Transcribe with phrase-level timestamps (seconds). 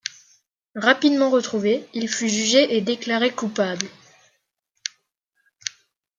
[0.77, 3.85] Rapidement retrouvé, il fut jugé et déclaré coupable.